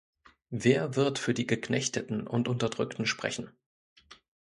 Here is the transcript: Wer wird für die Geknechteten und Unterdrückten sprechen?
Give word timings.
Wer 0.55 0.95
wird 0.95 1.19
für 1.19 1.35
die 1.35 1.45
Geknechteten 1.45 2.25
und 2.25 2.47
Unterdrückten 2.47 3.05
sprechen? 3.05 3.51